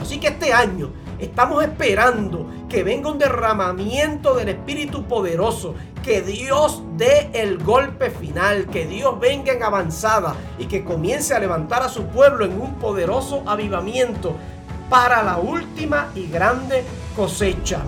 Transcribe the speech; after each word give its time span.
Así 0.00 0.18
que 0.18 0.28
este 0.28 0.52
año 0.52 0.90
estamos 1.18 1.62
esperando 1.64 2.46
que 2.68 2.82
venga 2.82 3.10
un 3.10 3.18
derramamiento 3.18 4.34
del 4.34 4.50
Espíritu 4.50 5.04
poderoso, 5.04 5.74
que 6.02 6.22
Dios 6.22 6.82
dé 6.96 7.30
el 7.32 7.58
golpe 7.58 8.10
final, 8.10 8.66
que 8.66 8.86
Dios 8.86 9.18
venga 9.18 9.52
en 9.52 9.62
avanzada 9.62 10.34
y 10.58 10.66
que 10.66 10.84
comience 10.84 11.34
a 11.34 11.38
levantar 11.38 11.82
a 11.82 11.88
su 11.88 12.04
pueblo 12.06 12.44
en 12.44 12.60
un 12.60 12.74
poderoso 12.74 13.42
avivamiento 13.46 14.36
para 14.88 15.22
la 15.22 15.38
última 15.38 16.08
y 16.14 16.28
grande 16.28 16.84
cosecha. 17.16 17.80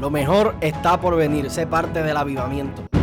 Lo 0.00 0.10
mejor 0.10 0.54
está 0.60 1.00
por 1.00 1.16
venir, 1.16 1.50
sé 1.50 1.66
parte 1.66 2.02
del 2.02 2.16
avivamiento. 2.16 2.93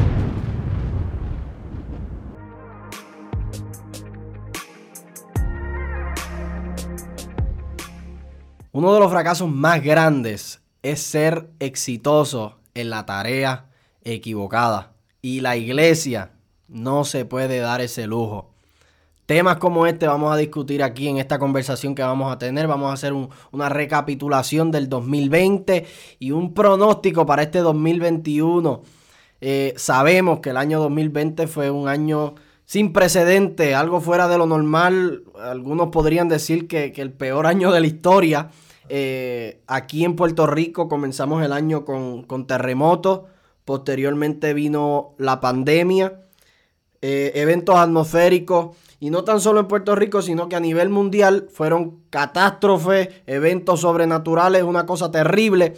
Uno 8.73 8.93
de 8.93 9.01
los 9.01 9.11
fracasos 9.11 9.49
más 9.49 9.83
grandes 9.83 10.61
es 10.81 11.02
ser 11.02 11.49
exitoso 11.59 12.55
en 12.73 12.89
la 12.89 13.05
tarea 13.05 13.66
equivocada. 14.05 14.93
Y 15.21 15.41
la 15.41 15.57
iglesia 15.57 16.31
no 16.70 17.03
se 17.03 17.26
puede 17.26 17.59
dar 17.59 17.81
ese 17.81 18.07
lujo. 18.07 18.52
Temas 19.26 19.57
como 19.57 19.88
este 19.88 20.07
vamos 20.07 20.34
a 20.34 20.38
discutir 20.38 20.84
aquí 20.84 21.09
en 21.09 21.17
esta 21.17 21.38
conversación 21.38 21.95
que 21.95 22.02
vamos 22.02 22.31
a 22.31 22.38
tener. 22.38 22.65
Vamos 22.67 22.89
a 22.89 22.93
hacer 22.93 23.13
una 23.52 23.67
recapitulación 23.67 24.71
del 24.71 24.88
2020 24.88 25.85
y 26.20 26.31
un 26.31 26.53
pronóstico 26.53 27.26
para 27.26 27.43
este 27.43 27.59
2021. 27.59 28.84
Eh, 29.41 29.73
sabemos 29.76 30.40
que 30.40 30.51
el 30.51 30.57
año 30.57 30.79
2020 30.79 31.48
fue 31.48 31.70
un 31.71 31.90
año 31.90 32.35
sin 32.71 32.93
precedente, 32.93 33.75
algo 33.75 33.99
fuera 33.99 34.30
de 34.30 34.38
lo 34.38 34.45
normal. 34.45 35.25
Algunos 35.38 35.89
podrían 35.89 36.29
decir 36.29 36.70
que, 36.70 36.93
el 36.95 37.12
peor 37.12 37.45
año 37.45 37.70
de 37.70 37.81
la 37.81 37.85
historia. 37.85 38.49
Eh, 38.88 39.62
aquí 39.67 40.05
en 40.05 40.16
Puerto 40.16 40.48
Rico 40.48 40.88
comenzamos 40.88 41.43
el 41.43 41.52
año 41.52 41.84
con, 41.84 42.48
terremotos, 42.48 43.23
posteriormente 43.65 44.54
vino 44.54 45.15
la 45.18 45.41
pandemia, 45.41 46.21
eh, 47.01 47.34
eventos 47.35 47.76
atmosféricos, 47.76 48.77
y 49.01 49.09
no 49.09 49.26
tan 49.26 49.41
solo 49.41 49.59
en 49.59 49.68
Puerto 49.68 49.93
Rico, 49.93 50.21
sino 50.21 50.48
que 50.48 50.55
a 50.55 50.62
nivel 50.62 50.87
mundial 50.87 51.49
fueron 51.51 51.99
catástrofes, 52.09 53.09
eventos 53.27 53.81
sobrenaturales, 53.81 54.63
una 54.63 54.85
cosa 54.85 55.12
terrible 55.12 55.74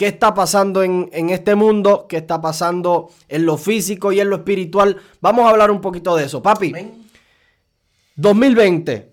qué 0.00 0.06
está 0.06 0.32
pasando 0.32 0.82
en, 0.82 1.28
este 1.28 1.54
mundo, 1.54 2.06
qué 2.08 2.16
está 2.16 2.40
pasando 2.40 3.10
en 3.28 3.44
lo 3.44 3.58
físico 3.58 4.12
y 4.12 4.20
en 4.20 4.30
lo 4.30 4.36
espiritual. 4.36 4.96
Vamos 5.20 5.44
a 5.44 5.50
hablar 5.50 5.70
un 5.70 5.82
poquito 5.82 6.16
de 6.16 6.24
eso. 6.24 6.42
Papi, 6.42 6.72
2020. 8.16 9.10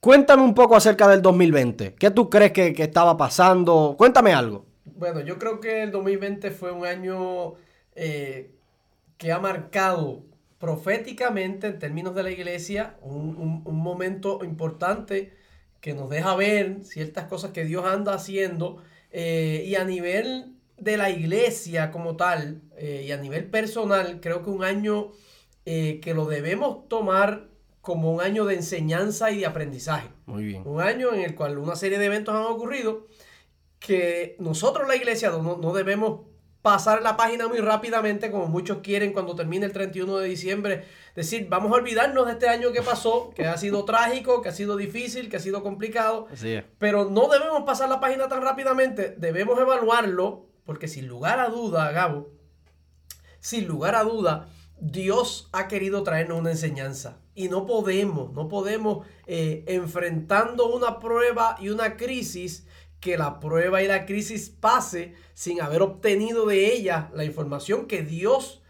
Cuéntame 0.00 0.42
un 0.42 0.54
poco 0.54 0.74
acerca 0.74 1.06
del 1.06 1.22
2020. 1.22 1.94
¿Qué 1.94 2.10
tú 2.10 2.28
crees 2.28 2.50
que, 2.50 2.74
estaba 2.78 3.16
pasando? 3.16 3.94
Cuéntame 3.96 4.32
algo. 4.32 4.66
Bueno, 4.84 5.20
yo 5.20 5.38
creo 5.38 5.60
que 5.60 5.84
el 5.84 5.92
2020 5.92 6.50
fue 6.50 6.72
un 6.72 6.84
año 6.84 7.54
eh, 7.94 8.50
que 9.18 9.30
ha 9.30 9.38
marcado 9.38 10.24
proféticamente 10.58 11.68
en 11.68 11.78
términos 11.78 12.12
de 12.16 12.24
la 12.24 12.32
iglesia 12.32 12.96
un, 13.02 13.62
un 13.64 13.76
momento 13.76 14.40
importante 14.42 15.32
que 15.80 15.94
nos 15.94 16.10
deja 16.10 16.34
ver 16.34 16.82
ciertas 16.82 17.26
cosas 17.26 17.52
que 17.52 17.64
Dios 17.64 17.84
anda 17.84 18.14
haciendo 18.14 18.82
eh, 19.10 19.64
y 19.66 19.74
a 19.74 19.84
nivel 19.84 20.54
de 20.76 20.96
la 20.96 21.10
iglesia 21.10 21.90
como 21.90 22.16
tal 22.16 22.62
eh, 22.76 23.04
y 23.06 23.12
a 23.12 23.16
nivel 23.16 23.46
personal, 23.46 24.20
creo 24.20 24.42
que 24.42 24.50
un 24.50 24.64
año 24.64 25.10
eh, 25.66 26.00
que 26.02 26.14
lo 26.14 26.26
debemos 26.26 26.88
tomar 26.88 27.48
como 27.80 28.12
un 28.12 28.20
año 28.20 28.44
de 28.44 28.54
enseñanza 28.54 29.30
y 29.30 29.40
de 29.40 29.46
aprendizaje. 29.46 30.08
Muy 30.26 30.44
bien. 30.44 30.62
Un 30.66 30.80
año 30.80 31.12
en 31.14 31.20
el 31.20 31.34
cual 31.34 31.58
una 31.58 31.76
serie 31.76 31.98
de 31.98 32.06
eventos 32.06 32.34
han 32.34 32.42
ocurrido 32.42 33.06
que 33.78 34.36
nosotros 34.38 34.86
la 34.88 34.96
iglesia 34.96 35.30
no, 35.30 35.56
no 35.56 35.72
debemos 35.72 36.27
pasar 36.62 37.02
la 37.02 37.16
página 37.16 37.48
muy 37.48 37.58
rápidamente, 37.58 38.30
como 38.30 38.46
muchos 38.46 38.78
quieren 38.78 39.12
cuando 39.12 39.34
termine 39.34 39.66
el 39.66 39.72
31 39.72 40.18
de 40.18 40.28
diciembre. 40.28 40.84
Decir, 41.14 41.46
vamos 41.48 41.72
a 41.72 41.76
olvidarnos 41.76 42.26
de 42.26 42.32
este 42.32 42.48
año 42.48 42.72
que 42.72 42.82
pasó, 42.82 43.30
que 43.34 43.46
ha 43.46 43.56
sido 43.56 43.84
trágico, 43.84 44.42
que 44.42 44.48
ha 44.48 44.52
sido 44.52 44.76
difícil, 44.76 45.28
que 45.28 45.36
ha 45.36 45.40
sido 45.40 45.62
complicado. 45.62 46.26
Pero 46.78 47.10
no 47.10 47.28
debemos 47.28 47.62
pasar 47.64 47.88
la 47.88 48.00
página 48.00 48.28
tan 48.28 48.42
rápidamente, 48.42 49.14
debemos 49.16 49.58
evaluarlo, 49.58 50.46
porque 50.64 50.88
sin 50.88 51.08
lugar 51.08 51.40
a 51.40 51.48
duda, 51.48 51.90
Gabo, 51.92 52.30
sin 53.40 53.66
lugar 53.66 53.94
a 53.94 54.02
duda, 54.02 54.48
Dios 54.80 55.48
ha 55.52 55.68
querido 55.68 56.02
traernos 56.02 56.38
una 56.38 56.50
enseñanza. 56.50 57.18
Y 57.34 57.48
no 57.48 57.66
podemos, 57.66 58.32
no 58.32 58.48
podemos, 58.48 59.06
eh, 59.26 59.64
enfrentando 59.68 60.74
una 60.74 60.98
prueba 60.98 61.56
y 61.60 61.68
una 61.68 61.96
crisis, 61.96 62.66
que 63.00 63.16
la 63.16 63.40
prueba 63.40 63.82
y 63.82 63.88
la 63.88 64.06
crisis 64.06 64.50
pase 64.50 65.14
sin 65.34 65.60
haber 65.60 65.82
obtenido 65.82 66.46
de 66.46 66.72
ella 66.72 67.10
la 67.14 67.24
información 67.24 67.86
que 67.86 68.02
Dios 68.02 68.62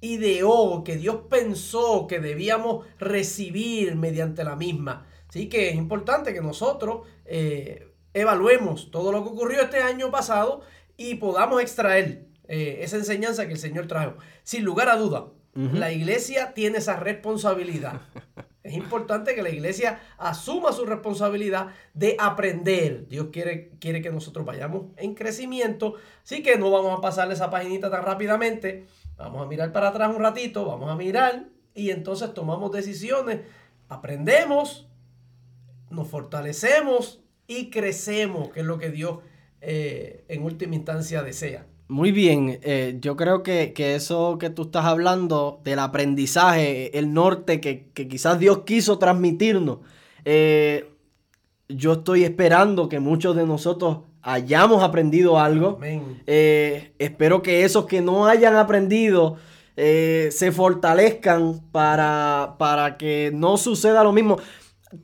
ideó, 0.00 0.82
que 0.84 0.96
Dios 0.96 1.20
pensó 1.30 2.06
que 2.06 2.20
debíamos 2.20 2.86
recibir 2.98 3.96
mediante 3.96 4.44
la 4.44 4.56
misma. 4.56 5.06
Así 5.28 5.48
que 5.48 5.70
es 5.70 5.76
importante 5.76 6.34
que 6.34 6.40
nosotros 6.40 7.06
eh, 7.24 7.92
evaluemos 8.14 8.90
todo 8.90 9.12
lo 9.12 9.22
que 9.22 9.30
ocurrió 9.30 9.62
este 9.62 9.82
año 9.82 10.10
pasado 10.10 10.62
y 10.96 11.16
podamos 11.16 11.60
extraer 11.60 12.26
eh, 12.48 12.78
esa 12.82 12.96
enseñanza 12.96 13.46
que 13.46 13.54
el 13.54 13.58
Señor 13.58 13.86
trajo. 13.86 14.16
Sin 14.42 14.64
lugar 14.64 14.88
a 14.88 14.96
duda, 14.96 15.26
la 15.54 15.90
iglesia 15.90 16.52
tiene 16.52 16.78
esa 16.78 16.96
responsabilidad 16.96 18.02
Es 18.66 18.74
importante 18.74 19.34
que 19.36 19.42
la 19.42 19.50
iglesia 19.50 20.00
asuma 20.18 20.72
su 20.72 20.84
responsabilidad 20.84 21.68
de 21.94 22.16
aprender. 22.18 23.06
Dios 23.06 23.28
quiere, 23.32 23.70
quiere 23.78 24.02
que 24.02 24.10
nosotros 24.10 24.44
vayamos 24.44 24.86
en 24.96 25.14
crecimiento. 25.14 25.94
Así 26.24 26.42
que 26.42 26.58
no 26.58 26.70
vamos 26.72 26.98
a 26.98 27.00
pasarle 27.00 27.34
esa 27.34 27.48
paginita 27.48 27.90
tan 27.90 28.02
rápidamente. 28.02 28.86
Vamos 29.16 29.40
a 29.40 29.46
mirar 29.46 29.72
para 29.72 29.88
atrás 29.88 30.14
un 30.14 30.20
ratito, 30.20 30.66
vamos 30.66 30.90
a 30.90 30.96
mirar 30.96 31.46
y 31.74 31.90
entonces 31.90 32.34
tomamos 32.34 32.72
decisiones. 32.72 33.42
Aprendemos, 33.88 34.88
nos 35.90 36.08
fortalecemos 36.08 37.22
y 37.46 37.70
crecemos, 37.70 38.48
que 38.50 38.60
es 38.60 38.66
lo 38.66 38.78
que 38.78 38.90
Dios 38.90 39.20
eh, 39.60 40.24
en 40.26 40.42
última 40.42 40.74
instancia 40.74 41.22
desea. 41.22 41.66
Muy 41.88 42.10
bien, 42.10 42.58
eh, 42.62 42.98
yo 43.00 43.16
creo 43.16 43.44
que, 43.44 43.72
eso 43.76 44.38
que 44.38 44.50
tú 44.50 44.62
estás 44.62 44.86
hablando 44.86 45.60
del 45.62 45.78
aprendizaje, 45.78 46.98
el 46.98 47.14
norte 47.14 47.60
que, 47.60 47.90
quizás 48.08 48.40
Dios 48.40 48.62
quiso 48.64 48.98
transmitirnos, 48.98 49.78
eh, 50.24 50.90
yo 51.68 51.92
estoy 51.92 52.24
esperando 52.24 52.88
que 52.88 52.98
muchos 52.98 53.36
de 53.36 53.46
nosotros 53.46 53.98
hayamos 54.22 54.82
aprendido 54.82 55.38
algo. 55.38 55.78
Eh, 56.26 56.92
espero 56.98 57.42
que 57.42 57.64
esos 57.64 57.86
que 57.86 58.00
no 58.00 58.26
hayan 58.26 58.56
aprendido 58.56 59.36
se 59.76 60.52
fortalezcan 60.52 61.60
para, 61.70 62.56
para 62.58 62.96
que 62.96 63.30
no 63.32 63.56
suceda 63.58 64.02
lo 64.02 64.12
mismo. 64.12 64.38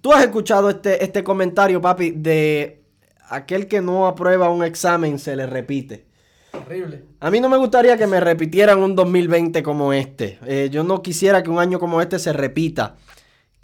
Tú 0.00 0.12
has 0.12 0.25
escuchado 0.25 0.71
este, 0.71 1.04
este 1.04 1.22
comentario, 1.22 1.81
papi, 1.81 2.10
de 2.10 2.82
aquel 3.28 3.69
que 3.69 3.81
no 3.81 4.06
aprueba 4.06 4.50
un 4.50 4.65
examen 4.65 5.21
se 5.21 5.37
le 5.37 5.47
repite. 5.47 6.11
Horrible. 6.52 7.04
A 7.20 7.30
mí 7.30 7.40
no 7.40 7.48
me 7.48 7.56
gustaría 7.56 7.96
que 7.96 8.06
me 8.06 8.20
repitieran 8.20 8.82
un 8.82 8.94
2020 8.94 9.62
como 9.62 9.92
este. 9.92 10.38
Eh, 10.46 10.68
yo 10.70 10.84
no 10.84 11.02
quisiera 11.02 11.42
que 11.42 11.50
un 11.50 11.58
año 11.58 11.78
como 11.78 12.00
este 12.02 12.18
se 12.18 12.32
repita. 12.32 12.96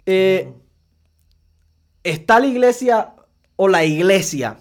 Eh, 0.05 0.51
¿Está 2.03 2.39
la 2.39 2.47
iglesia 2.47 3.13
o 3.55 3.67
la 3.67 3.85
iglesia 3.85 4.57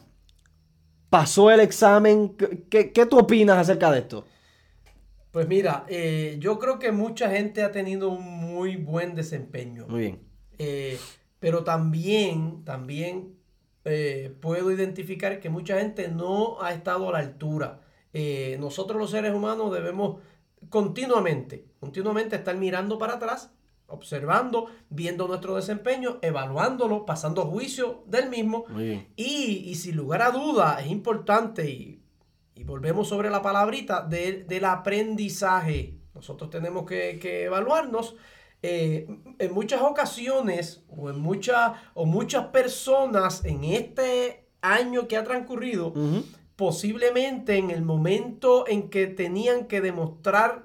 pasó 1.09 1.51
el 1.51 1.61
examen? 1.61 2.37
¿Qué, 2.69 3.07
tú 3.09 3.19
opinas 3.19 3.57
acerca 3.57 3.91
de 3.91 4.01
esto? 4.01 4.27
Pues 5.31 5.49
mira, 5.49 5.85
eh, 5.89 6.37
yo 6.39 6.59
creo 6.59 6.79
que 6.79 6.93
mucha 6.93 7.31
gente 7.31 7.63
ha 7.63 7.73
tenido 7.73 8.11
un 8.11 8.25
muy 8.25 8.77
buen 8.77 9.15
desempeño. 9.15 9.87
Muy 9.89 10.01
bien. 10.01 10.21
pero 11.41 11.65
también, 11.65 12.65
también 12.65 13.37
puedo 14.41 14.71
identificar 14.71 15.41
que 15.41 15.49
mucha 15.49 15.79
gente 15.79 16.09
no 16.09 16.61
ha 16.61 16.75
estado 16.75 17.09
a 17.09 17.13
la 17.13 17.19
altura. 17.21 17.81
Eh, 18.13 18.57
nosotros 18.61 18.99
los 18.99 19.11
seres 19.11 19.35
humanos 19.35 19.73
debemos 19.73 20.21
continuamente, 20.69 21.67
continuamente 21.81 22.37
estar 22.37 22.57
mirando 22.57 22.99
para 22.99 23.15
atrás, 23.15 23.53
observando, 23.87 24.67
viendo 24.91 25.27
nuestro 25.29 25.57
desempeño, 25.57 26.19
evaluándolo, 26.23 27.07
pasando 27.07 27.47
juicio 27.47 28.03
del 28.07 28.29
mismo. 28.29 28.65
Y, 29.17 29.75
sin 29.77 29.97
lugar 29.97 30.23
a 30.23 30.31
duda 30.31 30.81
es 30.81 30.91
importante, 30.91 31.69
y, 31.71 32.03
volvemos 32.65 33.09
sobre 33.09 33.31
la 33.31 33.41
palabrita, 33.41 34.03
del 34.03 34.65
aprendizaje. 34.65 35.95
Nosotros 36.15 36.51
tenemos 36.51 36.85
que, 36.87 37.45
evaluarnos. 37.45 38.17
Eh, 38.61 39.07
en 39.39 39.55
muchas 39.55 39.81
ocasiones 39.83 40.83
o 40.89 41.11
en 41.11 41.21
muchas 41.21 41.75
o 41.95 42.07
muchas 42.07 42.47
personas 42.47 43.45
en 43.45 43.63
este 43.63 44.49
año 44.61 45.07
que 45.07 45.17
ha 45.17 45.23
transcurrido 45.23 45.93
posiblemente 46.59 47.57
en 47.57 47.71
el 47.71 47.83
momento 47.83 48.67
en 48.67 48.91
que 48.91 49.07
tenían 49.07 49.69
que 49.69 49.81
demostrar 49.81 50.65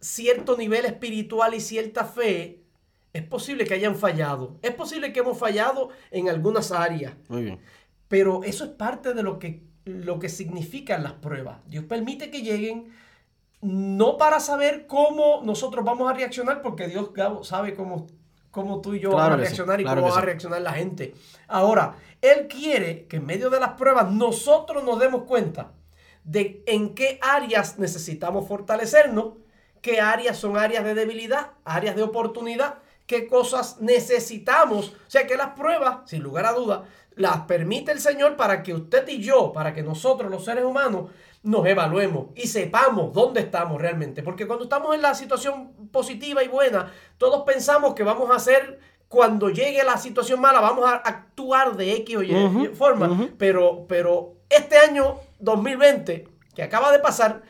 cierto 0.00 0.56
nivel 0.56 0.86
espiritual 0.86 1.54
y 1.54 1.60
cierta 1.60 2.04
fe, 2.04 2.64
Es 3.12 3.22
posible 3.22 3.64
que 3.64 3.74
hayan 3.74 3.94
fallado. 3.96 4.58
Es 4.60 4.74
posible 4.74 5.12
que 5.12 5.20
hemos 5.20 5.38
fallado 5.38 5.90
en 6.10 6.28
algunas 6.28 6.72
áreas. 6.72 7.14
Muy 7.28 7.44
bien. 7.44 7.60
Pero 8.08 8.42
eso 8.42 8.64
es 8.64 8.70
parte 8.70 9.14
de 9.14 9.22
lo 9.22 9.38
que, 9.38 9.62
lo 9.84 10.18
que 10.18 10.28
significan 10.28 11.04
las 11.04 11.14
pruebas. 11.14 11.58
Dios 11.68 11.84
permite 11.84 12.30
que 12.30 12.42
lleguen 12.42 12.92
no 13.60 14.18
para 14.18 14.40
saber 14.40 14.86
cómo 14.88 15.42
nosotros 15.44 15.84
vamos 15.84 16.10
a 16.10 16.14
reaccionar, 16.14 16.60
porque 16.60 16.88
Dios 16.88 17.12
Gabo, 17.12 17.44
sabe 17.44 17.74
cómo, 17.74 18.08
cómo 18.58 18.80
tú 18.80 18.94
y 18.94 19.00
yo 19.00 19.10
Claro 19.10 19.30
vamos 19.30 19.34
a 19.34 19.36
sí, 19.36 19.42
reaccionar 19.44 19.80
y 19.80 19.84
cómo 19.84 20.10
va 20.10 20.18
a 20.18 20.20
reaccionar 20.20 20.60
la 20.60 20.72
gente. 20.72 21.14
Ahora, 21.46 21.94
Él 22.20 22.48
quiere 22.48 23.06
que 23.06 23.16
en 23.16 23.26
medio 23.26 23.50
de 23.50 23.60
las 23.60 23.70
pruebas 23.74 24.10
nosotros 24.10 24.82
nos 24.82 24.98
demos 24.98 25.22
cuenta 25.24 25.72
de 26.24 26.62
en 26.66 26.94
qué 26.94 27.18
áreas 27.22 27.78
necesitamos 27.78 28.48
fortalecernos, 28.48 29.34
qué 29.80 30.00
áreas 30.00 30.36
son 30.36 30.56
áreas 30.56 30.84
de 30.84 30.94
debilidad, 30.94 31.52
áreas 31.64 31.94
de 31.94 32.02
oportunidad, 32.02 32.80
qué 33.06 33.28
cosas 33.28 33.80
necesitamos. 33.80 34.88
O 34.88 35.10
sea 35.10 35.26
que 35.26 35.36
las 35.36 35.50
pruebas, 35.50 36.10
sin 36.10 36.22
lugar 36.22 36.44
a 36.44 36.52
dudas, 36.52 36.80
las 37.14 37.42
permite 37.42 37.92
el 37.92 38.00
Señor 38.00 38.36
para 38.36 38.62
que 38.62 38.74
usted 38.74 39.06
y 39.08 39.20
yo, 39.20 39.52
para 39.52 39.72
que 39.72 39.82
nosotros 39.82 40.30
los 40.30 40.44
seres 40.44 40.64
humanos, 40.64 41.10
nos 41.42 41.66
evaluemos 41.66 42.26
y 42.34 42.48
sepamos 42.48 43.12
dónde 43.12 43.40
estamos 43.40 43.80
realmente. 43.80 44.22
Porque 44.22 44.46
cuando 44.46 44.64
estamos 44.64 44.94
en 44.94 45.02
la 45.02 45.14
situación 45.14 45.72
positiva 45.90 46.42
y 46.42 46.48
buena, 46.48 46.92
todos 47.18 47.44
pensamos 47.44 47.94
que 47.94 48.02
vamos 48.02 48.30
a 48.30 48.36
hacer, 48.36 48.78
cuando 49.08 49.48
llegue 49.48 49.82
la 49.84 49.96
situación 49.96 50.40
mala, 50.40 50.60
vamos 50.60 50.84
a 50.86 50.96
actuar 50.96 51.76
de 51.76 51.92
X 51.96 52.16
o 52.16 52.22
Y 52.22 52.34
Ujú, 52.34 52.74
forma. 52.74 53.08
pero, 53.38 53.86
pero 53.88 54.34
este 54.50 54.76
año 54.78 55.16
2020, 55.38 56.28
que 56.54 56.62
acaba 56.62 56.92
de 56.92 56.98
pasar, 56.98 57.42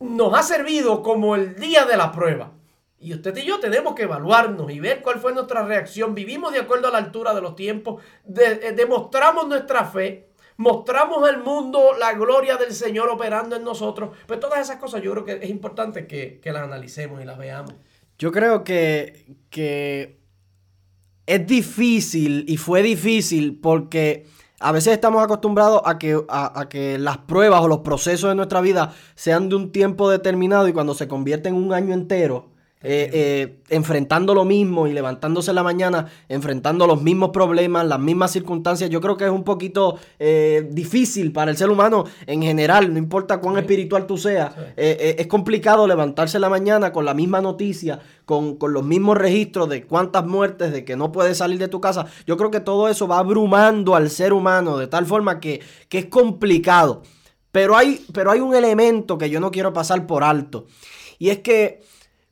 nos 0.00 0.34
ha 0.34 0.42
servido 0.42 1.02
como 1.02 1.36
el 1.36 1.56
día 1.56 1.84
de 1.84 1.96
la 1.96 2.10
prueba. 2.12 2.52
Y 2.98 3.14
usted 3.14 3.36
y 3.36 3.44
yo 3.44 3.58
tenemos 3.60 3.94
que 3.94 4.04
evaluarnos 4.04 4.70
y 4.70 4.78
ver 4.80 5.02
cuál 5.02 5.18
fue 5.18 5.32
nuestra 5.32 5.62
reacción. 5.64 6.14
Vivimos 6.14 6.52
de 6.52 6.60
acuerdo 6.60 6.88
a 6.88 6.92
la 6.92 6.98
altura 6.98 7.34
de 7.34 7.40
los 7.40 7.56
tiempos, 7.56 8.00
de- 8.24 8.60
eh, 8.68 8.72
demostramos 8.72 9.48
nuestra 9.48 9.84
fe, 9.84 10.28
mostramos 10.62 11.28
al 11.28 11.42
mundo 11.42 11.90
la 11.98 12.14
gloria 12.14 12.56
del 12.56 12.72
Señor 12.72 13.08
operando 13.10 13.56
en 13.56 13.64
nosotros. 13.64 14.10
Pues 14.26 14.40
todas 14.40 14.60
esas 14.60 14.76
cosas 14.76 15.02
yo 15.02 15.10
creo 15.12 15.24
que 15.24 15.44
es 15.44 15.50
importante 15.50 16.06
que, 16.06 16.40
que 16.40 16.52
las 16.52 16.62
analicemos 16.62 17.20
y 17.20 17.24
las 17.24 17.36
veamos. 17.36 17.74
Yo 18.18 18.30
creo 18.30 18.62
que, 18.62 19.26
que 19.50 20.20
es 21.26 21.46
difícil 21.46 22.44
y 22.46 22.56
fue 22.56 22.82
difícil 22.82 23.58
porque 23.60 24.26
a 24.60 24.70
veces 24.70 24.92
estamos 24.92 25.22
acostumbrados 25.24 25.82
a 25.84 25.98
que, 25.98 26.22
a, 26.28 26.60
a 26.60 26.68
que 26.68 26.96
las 26.98 27.18
pruebas 27.18 27.60
o 27.62 27.68
los 27.68 27.80
procesos 27.80 28.30
de 28.30 28.36
nuestra 28.36 28.60
vida 28.60 28.94
sean 29.16 29.48
de 29.48 29.56
un 29.56 29.72
tiempo 29.72 30.08
determinado 30.08 30.68
y 30.68 30.72
cuando 30.72 30.94
se 30.94 31.08
convierte 31.08 31.48
en 31.48 31.56
un 31.56 31.72
año 31.74 31.92
entero, 31.92 32.51
eh, 32.82 33.10
eh, 33.12 33.58
enfrentando 33.68 34.34
lo 34.34 34.44
mismo 34.44 34.86
y 34.86 34.92
levantándose 34.92 35.50
en 35.50 35.54
la 35.56 35.62
mañana, 35.62 36.06
enfrentando 36.28 36.86
los 36.86 37.02
mismos 37.02 37.30
problemas, 37.30 37.86
las 37.86 37.98
mismas 38.00 38.30
circunstancias, 38.32 38.90
yo 38.90 39.00
creo 39.00 39.16
que 39.16 39.24
es 39.24 39.30
un 39.30 39.44
poquito 39.44 39.98
eh, 40.18 40.68
difícil 40.70 41.32
para 41.32 41.50
el 41.50 41.56
ser 41.56 41.70
humano 41.70 42.04
en 42.26 42.42
general, 42.42 42.92
no 42.92 42.98
importa 42.98 43.40
cuán 43.40 43.54
Sí. 43.56 43.60
espiritual 43.60 44.06
tú 44.06 44.16
seas, 44.18 44.54
Sí. 44.54 44.62
es 44.76 45.26
complicado 45.26 45.86
levantarse 45.86 46.36
en 46.38 46.42
la 46.42 46.48
mañana 46.48 46.92
con 46.92 47.04
la 47.04 47.14
misma 47.14 47.40
noticia, 47.40 48.00
con, 48.24 48.56
con 48.56 48.72
los 48.72 48.84
mismos 48.84 49.18
registros 49.18 49.68
de 49.68 49.84
cuántas 49.84 50.24
muertes, 50.26 50.72
de 50.72 50.84
que 50.84 50.96
no 50.96 51.12
puedes 51.12 51.38
salir 51.38 51.58
de 51.58 51.68
tu 51.68 51.80
casa. 51.80 52.06
Yo 52.26 52.36
creo 52.36 52.50
que 52.50 52.60
todo 52.60 52.88
eso 52.88 53.06
va 53.08 53.18
abrumando 53.18 53.94
al 53.94 54.10
ser 54.10 54.32
humano 54.32 54.78
de 54.78 54.86
tal 54.86 55.06
forma 55.06 55.40
que, 55.40 55.60
que 55.88 55.98
es 55.98 56.06
complicado. 56.06 57.02
Pero 57.50 57.76
hay, 57.76 58.04
pero 58.14 58.30
hay 58.30 58.40
un 58.40 58.54
elemento 58.54 59.18
que 59.18 59.28
yo 59.28 59.38
no 59.38 59.50
quiero 59.50 59.72
pasar 59.72 60.06
por 60.06 60.24
alto. 60.24 60.66
Y 61.18 61.28
es 61.28 61.40
que 61.40 61.82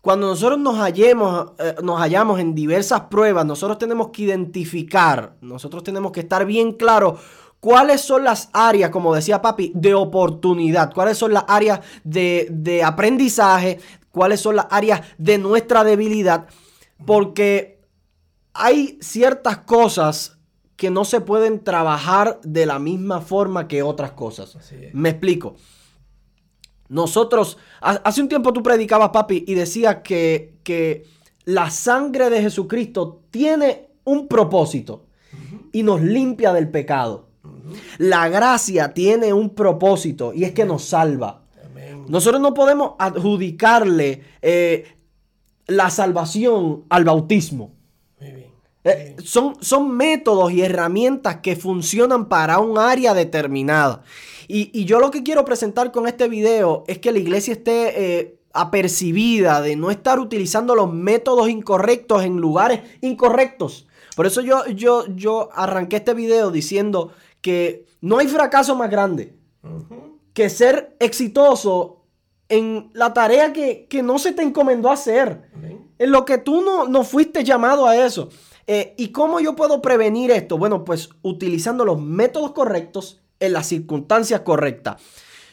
cuando 0.01 0.29
nosotros 0.29 0.59
nos 0.59 0.77
hallemos, 0.77 1.53
eh, 1.59 1.77
nos 1.83 2.01
hallamos 2.01 2.41
en 2.41 2.55
diversas 2.55 3.03
pruebas, 3.03 3.45
nosotros 3.45 3.79
tenemos 3.79 4.09
que 4.09 4.23
identificar, 4.23 5.37
nosotros 5.41 5.83
tenemos 5.83 6.13
que 6.13 6.21
estar 6.21 6.47
bien 6.47 6.73
claros 6.73 7.21
cuáles 7.61 8.01
son 8.01 8.25
las 8.25 8.49
áreas, 8.53 8.91
como 8.91 9.15
decía 9.15 9.43
papi, 9.43 9.73
de 9.75 9.95
oportunidad, 9.95 10.93
cuáles 10.95 11.19
son 11.19 11.35
las 11.35 11.45
áreas 11.49 11.81
de, 12.03 12.49
de 12.51 12.83
aprendizaje, 12.83 13.79
cuáles 14.11 14.41
son 14.41 14.57
las 14.57 14.67
áreas 14.71 15.03
de 15.19 15.37
nuestra 15.39 15.85
debilidad, 15.85 16.47
porque 17.05 17.81
hay 18.55 18.99
ciertas 19.01 19.59
cosas 19.59 20.39
que 20.77 20.91
no 20.91 21.05
se 21.05 21.21
pueden 21.21 21.63
trabajar 21.63 22.41
de 22.43 22.65
la 22.65 22.79
misma 22.79 23.21
forma 23.21 23.69
que 23.69 23.83
otras 23.83 24.13
cosas. 24.13 24.57
Me 24.95 25.11
explico. 25.11 25.57
Nosotros, 26.91 27.57
ha- 27.81 28.03
hace 28.05 28.21
un 28.21 28.29
tiempo 28.29 28.53
tú 28.53 28.63
predicabas, 28.63 29.09
papi, 29.11 29.45
y 29.47 29.55
decías 29.55 29.99
que, 30.05 30.55
que 30.63 31.07
la 31.45 31.71
sangre 31.71 32.29
de 32.31 32.43
Jesucristo 32.43 33.23
tiene 33.31 33.89
un 34.05 34.29
propósito 34.29 35.07
y 35.73 35.83
nos 35.83 36.03
limpia 36.03 36.53
del 36.53 36.69
pecado. 36.69 37.29
La 37.99 38.29
gracia 38.29 38.93
tiene 38.93 39.33
un 39.33 39.51
propósito 39.51 40.33
y 40.35 40.45
es 40.45 40.53
que 40.53 40.65
nos 40.65 40.85
salva. 40.85 41.45
Nosotros 42.09 42.41
no 42.43 42.53
podemos 42.55 42.93
adjudicarle 42.99 44.23
eh, 44.43 44.97
la 45.69 45.91
salvación 45.91 46.85
al 46.89 47.05
bautismo. 47.05 47.73
Eh, 48.83 49.15
son, 49.23 49.57
son 49.63 49.95
métodos 49.97 50.51
y 50.53 50.63
herramientas 50.63 51.37
que 51.43 51.55
funcionan 51.55 52.29
para 52.29 52.59
un 52.59 52.79
área 52.79 53.15
determinada. 53.15 54.03
Y, 54.53 54.71
y 54.73 54.85
yo 54.85 54.99
lo 54.99 55.13
que 55.13 55.23
quiero 55.23 55.45
presentar 55.45 55.93
con 55.93 56.09
este 56.09 56.29
video 56.29 56.83
es 56.89 56.99
que 56.99 57.13
la 57.13 57.21
iglesia 57.21 57.53
esté 57.53 58.19
eh, 58.19 58.41
apercibida 58.53 59.61
de 59.61 59.77
no 59.77 59.93
estar 59.93 60.19
utilizando 60.19 60.75
los 60.75 60.93
métodos 60.93 61.49
incorrectos 61.49 62.25
en 62.25 62.39
lugares 62.39 62.81
incorrectos. 63.01 63.87
Por 64.17 64.27
eso 64.27 64.41
yo, 64.41 64.67
yo, 64.67 65.07
yo 65.15 65.51
arranqué 65.53 65.97
este 65.97 66.15
video 66.15 66.51
diciendo 66.51 67.13
que 67.41 67.87
no 68.01 68.19
hay 68.19 68.27
fracaso 68.27 68.75
más 68.75 68.91
grande 68.91 69.35
que 70.35 70.51
ser 70.51 70.97
exitoso 70.99 72.03
en 72.49 72.91
la 72.93 73.15
tarea 73.15 73.53
que, 73.53 73.87
que 73.89 74.03
no 74.03 74.19
se 74.19 74.33
te 74.33 74.43
encomendó 74.43 74.91
hacer. 74.91 75.49
Amén. 75.55 75.87
En 75.97 76.11
lo 76.11 76.25
que 76.25 76.39
tú 76.39 76.61
no, 76.61 76.89
no 76.89 77.05
fuiste 77.05 77.45
llamado 77.45 77.87
a 77.87 77.97
eso. 77.97 78.31
Eh, 78.67 78.95
¿Y 78.97 79.09
cómo 79.09 79.39
yo 79.39 79.55
puedo 79.55 79.81
prevenir 79.81 80.33
esto? 80.33 80.59
Bueno, 80.59 80.85
pues 80.85 81.11
utilizando 81.23 81.85
los 81.85 82.01
métodos 82.01 82.51
correctos 82.51 83.21
en 83.41 83.53
las 83.53 83.67
circunstancias 83.67 84.43
correctas. 84.43 85.03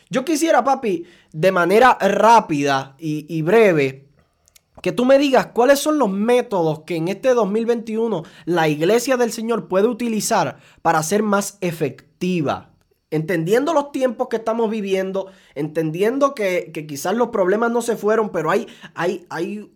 Yo 0.10 0.24
quisiera, 0.24 0.64
papi, 0.64 1.06
de 1.34 1.52
manera 1.52 1.98
rápida 2.00 2.96
y, 3.00 3.42
breve, 3.42 4.08
que 4.82 4.92
tú 4.92 5.06
me 5.06 5.18
digas 5.18 5.48
cuáles 5.48 5.80
son 5.80 5.98
los 5.98 6.10
métodos 6.10 6.84
que 6.84 6.96
en 6.96 7.08
este 7.08 7.34
2021 7.34 8.24
la 8.46 8.70
iglesia 8.70 9.18
del 9.18 9.32
Señor 9.32 9.68
puede 9.68 9.88
utilizar 9.88 10.60
para 10.82 11.04
ser 11.04 11.24
más 11.24 11.58
efectiva. 11.62 12.72
Entendiendo 13.10 13.74
los 13.74 13.92
tiempos 13.92 14.28
que 14.30 14.36
estamos 14.36 14.70
viviendo, 14.70 15.32
entendiendo 15.56 16.36
que, 16.36 16.72
que 16.74 16.86
quizás 16.86 17.16
los 17.16 17.30
problemas 17.30 17.72
no 17.72 17.82
se 17.82 17.96
fueron, 17.96 18.32
pero 18.32 18.52
hay, 18.52 18.68
hay, 18.96 19.26
hay 19.30 19.72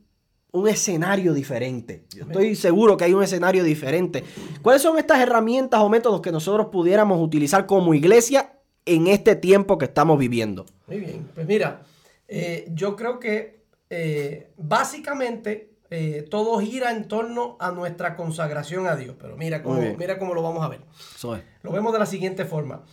un 0.52 0.68
escenario 0.68 1.34
diferente. 1.34 2.06
Yo 2.14 2.26
estoy 2.26 2.56
seguro 2.56 2.98
que 2.98 3.06
hay 3.06 3.14
un 3.14 3.24
escenario 3.24 3.64
diferente. 3.64 4.24
¿Cuáles 4.62 4.82
son 4.82 4.98
estas 4.98 5.20
herramientas 5.20 5.80
o 5.82 5.90
métodos 5.90 6.22
que 6.22 6.32
nosotros 6.32 6.68
pudiéramos 6.72 7.22
utilizar 7.22 7.66
como 7.66 7.94
iglesia 7.94 8.60
en 8.86 9.08
este 9.08 9.36
tiempo 9.36 9.78
que 9.78 9.86
estamos 9.86 10.20
viviendo? 10.20 10.66
Muy 10.88 11.00
bien, 11.00 11.30
pues 11.34 11.48
mira, 11.48 11.84
eh, 12.28 12.68
yo 12.74 12.96
creo 12.96 13.20
que 13.20 13.62
eh, 13.90 14.52
básicamente 14.58 15.72
eh, 15.90 16.26
todo 16.30 16.60
gira 16.60 16.92
en 16.92 17.08
torno 17.08 17.58
a 17.60 17.72
nuestra 17.72 18.16
consagración 18.16 18.88
a 18.88 18.96
Dios. 18.96 19.16
Pero 19.20 19.38
mira 19.38 19.64
cómo, 19.64 19.82
mira 19.98 20.18
cómo 20.18 20.34
lo 20.34 20.42
vamos 20.42 20.64
a 20.64 20.70
ver. 20.70 20.82
Lo 21.64 21.72
vemos 21.72 21.94
de 21.94 22.00
la 22.00 22.06
siguiente 22.06 22.46
forma. 22.46 22.84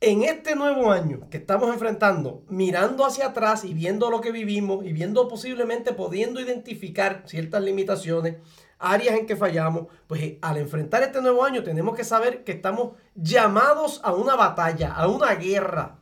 En 0.00 0.22
este 0.22 0.54
nuevo 0.54 0.92
año 0.92 1.28
que 1.28 1.38
estamos 1.38 1.70
enfrentando, 1.72 2.42
mirando 2.48 3.04
hacia 3.04 3.26
atrás 3.26 3.64
y 3.64 3.74
viendo 3.74 4.10
lo 4.10 4.20
que 4.20 4.30
vivimos 4.30 4.84
y 4.84 4.92
viendo 4.92 5.26
posiblemente 5.26 5.92
pudiendo 5.92 6.40
identificar 6.40 7.24
ciertas 7.26 7.62
limitaciones, 7.62 8.36
áreas 8.78 9.16
en 9.16 9.26
que 9.26 9.34
fallamos, 9.34 9.88
pues 10.06 10.22
eh, 10.22 10.38
al 10.40 10.56
enfrentar 10.58 11.02
este 11.02 11.20
nuevo 11.20 11.44
año 11.44 11.64
tenemos 11.64 11.96
que 11.96 12.04
saber 12.04 12.44
que 12.44 12.52
estamos 12.52 12.92
llamados 13.16 14.00
a 14.04 14.12
una 14.12 14.36
batalla, 14.36 14.94
a 14.94 15.08
una 15.08 15.34
guerra. 15.34 15.98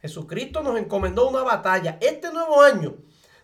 Jesucristo 0.00 0.64
nos 0.64 0.76
encomendó 0.76 1.28
una 1.28 1.44
batalla. 1.44 1.96
Este 2.00 2.32
nuevo 2.32 2.60
año 2.60 2.96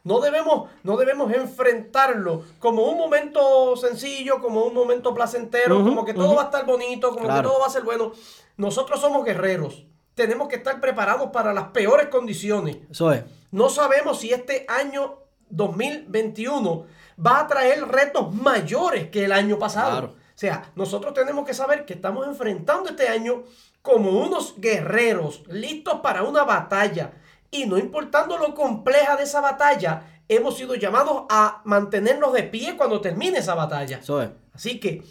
no 0.02 0.20
debemos, 0.20 0.68
no 0.82 0.96
debemos 0.96 1.32
enfrentarlo 1.32 2.42
como 2.58 2.82
un 2.82 2.98
momento 2.98 3.76
sencillo, 3.76 4.40
como 4.42 4.64
un 4.64 4.74
momento 4.74 5.14
placentero, 5.14 5.82
como 5.84 6.04
que 6.04 6.14
todo 6.14 6.34
va 6.34 6.42
a 6.42 6.44
estar 6.46 6.66
bonito, 6.66 7.10
como 7.10 7.24
Claro. 7.26 7.42
que 7.42 7.48
todo 7.48 7.60
va 7.60 7.66
a 7.68 7.70
ser 7.70 7.84
bueno. 7.84 8.12
Nosotros 8.56 9.00
somos 9.00 9.24
guerreros. 9.24 9.86
Tenemos 10.14 10.48
que 10.48 10.56
estar 10.56 10.80
preparados 10.80 11.30
para 11.30 11.52
las 11.52 11.68
peores 11.68 12.08
condiciones. 12.08 12.78
Eso 12.90 13.12
es. 13.12 13.24
No 13.50 13.68
sabemos 13.68 14.20
si 14.20 14.32
este 14.32 14.64
año 14.68 15.18
2021 15.50 16.86
va 17.24 17.40
a 17.40 17.46
traer 17.46 17.86
retos 17.88 18.32
mayores 18.34 19.10
que 19.10 19.24
el 19.24 19.32
año 19.32 19.58
pasado. 19.58 19.90
Claro. 19.90 20.14
O 20.34 20.38
sea, 20.38 20.72
nosotros 20.74 21.14
tenemos 21.14 21.46
que 21.46 21.54
saber 21.54 21.84
que 21.84 21.94
estamos 21.94 22.26
enfrentando 22.26 22.90
este 22.90 23.08
año 23.08 23.44
como 23.82 24.10
unos 24.10 24.54
guerreros 24.58 25.42
listos 25.48 26.00
para 26.00 26.22
una 26.22 26.44
batalla. 26.44 27.12
Y 27.50 27.66
no 27.66 27.78
importando 27.78 28.36
lo 28.36 28.54
compleja 28.54 29.16
de 29.16 29.24
esa 29.24 29.40
batalla, 29.40 30.22
hemos 30.28 30.56
sido 30.56 30.74
llamados 30.74 31.24
a 31.28 31.60
mantenernos 31.64 32.32
de 32.32 32.42
pie 32.44 32.76
cuando 32.76 33.00
termine 33.00 33.38
esa 33.38 33.54
batalla. 33.54 33.98
Eso 33.98 34.22
es. 34.22 34.30
Así 34.52 34.80
que, 34.80 35.04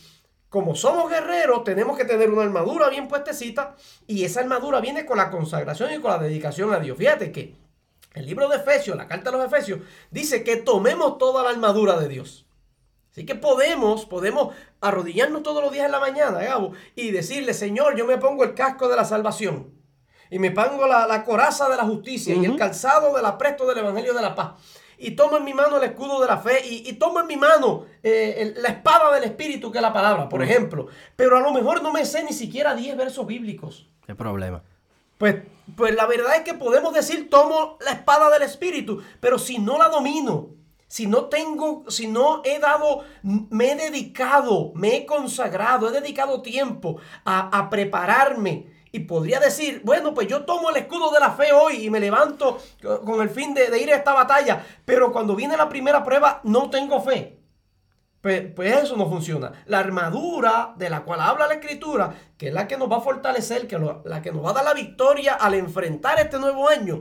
como 0.53 0.75
somos 0.75 1.10
guerreros, 1.10 1.63
tenemos 1.63 1.98
que 1.98 2.05
tener 2.05 2.29
una 2.29 2.43
armadura 2.43 2.88
bien 2.88 3.07
puestecita 3.07 3.75
y 4.05 4.24
esa 4.24 4.41
armadura 4.41 4.81
viene 4.81 5.03
con 5.03 5.17
la 5.17 5.31
consagración 5.31 5.91
y 5.91 6.00
con 6.00 6.12
la 6.12 6.19
dedicación 6.19 6.72
a 6.72 6.79
Dios. 6.79 6.95
Fíjate 6.95 7.31
que 7.31 7.55
el 8.13 8.27
libro 8.27 8.48
de 8.48 8.57
Efesios, 8.57 8.95
la 8.95 9.07
carta 9.07 9.31
a 9.31 9.33
los 9.33 9.43
Efesios, 9.43 9.79
dice 10.12 10.43
que 10.43 10.57
tomemos 10.57 11.17
toda 11.17 11.41
la 11.41 11.50
armadura 11.50 12.00
de 12.00 12.07
Dios. 12.07 12.45
Así 13.12 13.25
que 13.25 13.33
podemos, 13.33 14.05
podemos 14.05 14.53
arrodillarnos 14.79 15.41
todos 15.41 15.63
los 15.63 15.72
días 15.72 15.88
en 15.88 15.91
la 15.91 16.00
mañana, 16.00 16.43
Gabo, 16.43 16.74
y 16.95 17.10
decirle, 17.10 17.55
Señor, 17.55 17.98
yo 17.98 18.05
me 18.05 18.19
pongo 18.19 18.43
el 18.43 18.53
casco 18.53 18.88
de 18.88 18.95
la 18.95 19.05
salvación 19.05 19.74
y 20.29 20.38
me 20.38 20.51
pongo 20.51 20.86
la, 20.86 21.24
coraza 21.24 21.67
de 21.67 21.77
la 21.77 21.83
justicia 21.86 22.36
y 22.36 22.45
el 22.45 22.57
calzado 22.57 23.15
del 23.15 23.25
apresto 23.25 23.65
del 23.65 23.79
evangelio 23.79 24.13
de 24.13 24.22
la 24.22 24.36
paz 24.36 24.51
y 25.03 25.12
tomo 25.12 25.38
en 25.38 25.43
mi 25.43 25.53
mano 25.53 25.77
el 25.77 25.83
escudo 25.83 26.22
de 26.22 26.27
la 26.27 26.38
fe 26.38 26.65
y, 26.65 26.93
tomo 26.93 27.19
en 27.19 27.27
mi 27.27 27.36
mano 27.36 27.86
eh, 28.01 28.53
la 28.57 28.69
espada 28.69 29.13
del 29.13 29.25
Espíritu, 29.25 29.72
que 29.72 29.77
es 29.79 29.81
la 29.81 29.93
palabra, 29.93 30.29
por 30.29 30.41
ejemplo. 30.41 30.88
Pero 31.15 31.38
a 31.38 31.41
lo 31.41 31.51
mejor 31.51 31.83
no 31.83 31.91
me 31.91 32.05
sé 32.05 32.24
ni 32.24 32.33
siquiera 32.33 32.74
10 32.74 32.95
versos 32.95 33.27
bíblicos. 33.27 33.89
¿Qué 34.05 34.15
problema? 34.15 34.63
Pues, 35.17 35.36
pues 35.75 35.93
la 35.95 36.05
verdad 36.05 36.38
es 36.38 36.41
que 36.41 36.53
podemos 36.53 36.93
decir 36.93 37.29
tomo 37.29 37.77
la 37.86 37.91
espada 37.91 38.29
del 38.29 38.43
Espíritu, 38.43 39.01
pero 39.19 39.38
si 39.38 39.60
no 39.60 39.77
la 39.77 39.89
domino, 39.89 40.50
si 40.88 41.07
no 41.07 41.25
tengo, 41.25 41.83
si 41.89 42.07
no 42.07 42.41
he 42.45 42.60
dado, 42.60 43.03
me 43.24 43.72
he 43.72 43.75
dedicado, 43.75 44.72
me 44.75 44.98
he 44.98 45.05
consagrado, 45.05 45.89
he 45.89 45.91
dedicado 45.91 46.41
tiempo 46.41 46.98
a, 47.25 47.57
a 47.57 47.69
prepararme, 47.69 48.73
y 48.95 49.00
podría 49.00 49.39
decir, 49.39 49.81
bueno, 49.83 50.13
pues 50.13 50.27
yo 50.27 50.45
tomo 50.45 50.69
el 50.69 50.77
escudo 50.77 51.12
de 51.12 51.19
la 51.19 51.31
fe 51.31 51.51
hoy 51.51 51.83
y 51.83 51.89
me 51.89 52.00
levanto 52.00 52.59
con 53.03 53.21
el 53.21 53.29
fin 53.31 53.55
de, 53.55 53.75
ir 53.81 53.91
a 53.91 53.95
esta 53.95 54.13
batalla, 54.13 54.63
pero 54.85 55.12
cuando 55.12 55.35
viene 55.35 55.57
la 55.57 55.67
primera 55.67 56.03
prueba 56.03 56.41
no 56.43 56.69
tengo 56.69 57.01
fe. 57.01 57.39
Pues, 58.21 58.53
pues, 58.55 58.83
eso 58.83 58.95
no 58.95 59.09
funciona. 59.09 59.51
La 59.65 59.79
armadura 59.79 60.75
de 60.77 60.91
la 60.91 61.01
cual 61.01 61.21
habla 61.21 61.47
la 61.47 61.55
escritura, 61.55 62.13
que 62.38 62.50
es 62.50 62.53
la 62.53 62.67
que 62.67 62.77
nos 62.77 62.89
va 62.89 62.97
a 62.97 63.01
fortalecer, 63.01 63.67
que 63.67 63.79
la 64.05 64.21
que 64.21 64.31
nos 64.31 64.45
va 64.45 64.51
a 64.51 64.53
dar 64.53 64.63
la 64.63 64.75
victoria 64.75 65.33
al 65.33 65.55
enfrentar 65.55 66.19
este 66.19 66.38
nuevo 66.38 66.69
año, 66.69 67.00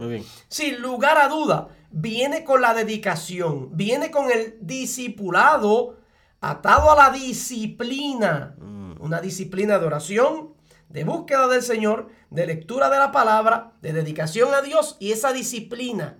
sin 0.48 0.80
lugar 0.80 1.18
a 1.18 1.28
duda, 1.28 1.68
viene 1.90 2.42
con 2.42 2.62
la 2.62 2.72
dedicación, 2.72 3.68
viene 3.76 4.10
con 4.10 4.30
el 4.30 4.56
discipulado 4.62 5.98
atado 6.40 6.90
a 6.90 6.96
la 6.96 7.10
disciplina. 7.10 8.56
Mm. 8.58 8.94
Una 8.98 9.20
disciplina 9.20 9.78
de 9.78 9.86
oración, 9.86 10.51
de 10.92 11.04
búsqueda 11.04 11.48
del 11.48 11.62
Señor, 11.62 12.10
de 12.30 12.46
lectura 12.46 12.90
de 12.90 12.98
la 12.98 13.12
palabra, 13.12 13.72
de 13.80 13.92
dedicación 13.92 14.52
a 14.54 14.60
Dios 14.60 14.96
y 15.00 15.12
esa 15.12 15.32
disciplina 15.32 16.18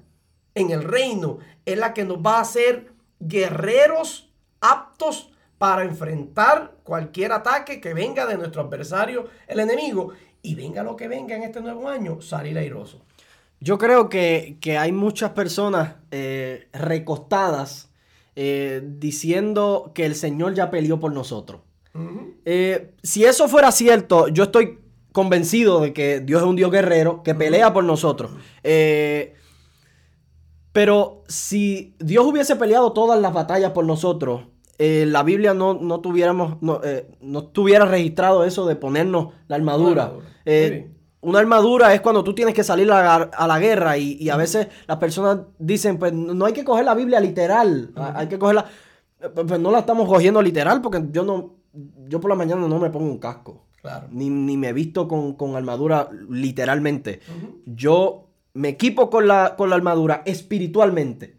en 0.55 0.71
el 0.71 0.83
reino 0.83 1.39
es 1.67 1.79
la 1.79 1.93
que 1.93 2.05
nos 2.05 2.19
va 2.19 2.39
a 2.39 2.41
hacer 2.41 2.93
guerreros 3.21 4.31
aptos 4.61 5.31
para 5.59 5.85
enfrentar 5.85 6.73
cualquier 6.85 7.33
ataque 7.33 7.81
que 7.81 7.95
venga 7.95 8.27
de 8.27 8.37
nuestro 8.37 8.63
adversario, 8.63 9.29
el 9.47 9.61
enemigo, 9.61 10.13
y 10.41 10.55
venga 10.55 10.83
lo 10.83 10.97
que 10.97 11.07
venga 11.07 11.37
en 11.37 11.45
este 11.45 11.61
nuevo 11.61 11.89
año, 11.89 12.21
salir 12.21 12.59
airoso. 12.59 13.01
Yo 13.61 13.79
creo 13.79 14.09
que, 14.09 14.59
hay 14.77 14.91
muchas 14.91 15.31
personas 15.33 15.97
eh, 16.11 16.69
recostadas 16.73 17.91
eh, 18.35 18.83
diciendo 18.83 19.93
que 19.95 20.05
el 20.05 20.17
Señor 20.17 20.55
ya 20.55 20.71
peleó 20.71 20.99
por 20.99 21.13
nosotros. 21.13 21.61
Eh, 22.45 22.95
si 23.03 23.25
eso 23.25 23.49
fuera 23.49 23.71
cierto, 23.71 24.29
yo 24.29 24.45
estoy 24.45 24.79
convencido 25.13 25.81
de 25.81 25.93
que 25.93 26.21
Dios 26.21 26.43
es 26.43 26.49
un 26.49 26.57
Dios 26.57 26.71
guerrero 26.71 27.23
que 27.23 27.35
pelea 27.35 27.73
por 27.73 27.85
nosotros. 27.85 28.31
Eh, 28.63 29.35
pero 30.73 31.23
si 31.29 31.95
Dios 31.99 32.25
hubiese 32.25 32.57
peleado 32.57 32.93
todas 32.93 33.21
las 33.21 33.33
batallas 33.33 33.73
por 33.73 33.85
nosotros, 33.85 34.47
eh, 34.79 35.05
la 35.07 35.23
Biblia 35.23 35.53
no, 35.53 35.75
no 35.75 36.01
tuviéramos, 36.01 36.61
no, 36.63 36.81
no, 37.21 37.45
tuviera 37.45 37.85
registrado 37.85 38.45
eso 38.45 38.67
de 38.67 38.75
ponernos 38.75 39.35
la 39.49 39.57
armadura. 39.57 40.13
Una 41.21 41.39
armadura. 41.39 41.95
es 41.95 42.01
cuando 42.01 42.25
tú 42.25 42.35
tienes 42.35 42.53
que 42.53 42.65
salir 42.65 42.91
a, 42.91 43.47
la 43.47 43.59
guerra 43.61 43.97
y, 43.97 44.29
a 44.29 44.37
veces 44.37 44.69
las 44.89 44.97
personas 44.97 45.41
dicen, 45.59 45.99
pues 45.99 46.13
no 46.13 46.47
hay 46.47 46.53
que 46.53 46.65
coger 46.65 46.85
la 46.85 46.95
Biblia 46.95 47.21
literal, 47.21 47.93
hay 47.95 48.27
que 48.27 48.39
cogerla, 48.39 48.65
pues 49.33 49.61
no 49.61 49.71
la 49.71 49.81
estamos 49.81 50.09
cogiendo 50.09 50.43
literal 50.43 50.81
porque 50.81 51.01
yo 51.13 51.23
no, 51.23 51.62
yo 52.09 52.21
por 52.21 52.31
la 52.31 52.37
mañana 52.37 52.67
no 52.67 52.79
me 52.79 52.91
pongo 52.91 53.07
un 53.07 53.19
casco. 53.19 53.67
Claro. 53.81 54.09
Ni, 54.11 54.31
me 54.31 54.73
visto 54.73 55.09
con, 55.09 55.57
armadura 55.57 56.09
literalmente. 56.31 57.21
Yo 57.67 58.29
me 58.55 58.69
equipo 58.69 59.11
con 59.11 59.27
la, 59.27 59.57
con 59.57 59.71
la 59.71 59.77
armadura 59.77 60.23
espiritualmente. 60.25 61.37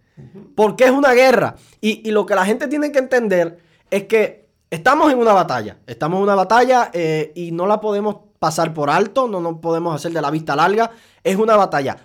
Porque 0.55 0.85
es 0.85 0.91
una 0.91 1.13
guerra. 1.13 1.55
Y, 1.79 2.11
lo 2.11 2.25
que 2.25 2.35
la 2.35 2.45
gente 2.45 2.67
tiene 2.67 2.91
que 2.91 2.99
entender 2.99 3.59
es 3.89 4.03
que 4.03 4.49
estamos 4.69 5.11
en 5.11 5.19
una 5.19 5.33
batalla. 5.33 5.79
Estamos 5.87 6.17
en 6.17 6.23
una 6.23 6.35
batalla 6.35 6.91
eh, 6.93 7.31
y 7.35 7.51
no 7.51 7.65
la 7.65 7.79
podemos 7.79 8.17
pasar 8.39 8.73
por 8.73 8.89
alto, 8.89 9.27
no 9.29 9.39
nos 9.39 9.59
podemos 9.59 9.95
hacer 9.95 10.11
de 10.11 10.21
la 10.21 10.29
vista 10.29 10.55
larga. 10.55 10.91
Es 11.23 11.37
una 11.37 11.55
batalla. 11.55 11.97